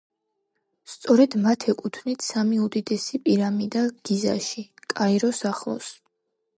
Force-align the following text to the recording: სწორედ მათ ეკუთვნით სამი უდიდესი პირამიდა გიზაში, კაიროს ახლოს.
სწორედ 0.93 1.35
მათ 1.43 1.65
ეკუთვნით 1.75 2.27
სამი 2.29 2.59
უდიდესი 2.69 3.23
პირამიდა 3.29 3.87
გიზაში, 4.11 4.69
კაიროს 4.99 5.49
ახლოს. 5.55 5.97